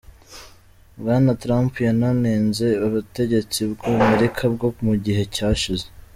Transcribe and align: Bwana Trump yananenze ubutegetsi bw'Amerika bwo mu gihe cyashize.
Bwana 0.99 1.31
Trump 1.41 1.73
yananenze 1.87 2.67
ubutegetsi 2.87 3.59
bw'Amerika 3.71 4.41
bwo 4.53 4.69
mu 4.85 4.93
gihe 5.05 5.23
cyashize. 5.35 5.85